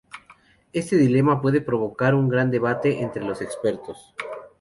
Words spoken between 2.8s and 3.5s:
entre los